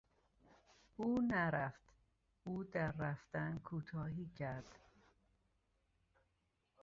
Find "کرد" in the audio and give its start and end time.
4.37-4.75